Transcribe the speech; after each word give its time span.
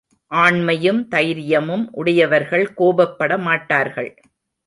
ஆண்மையும் 0.31 1.07
தைரியமும் 1.07 1.83
உடையவர்கள் 1.93 2.65
கோபப்பட 2.77 3.37
மாட்டார்கள்! 3.39 4.11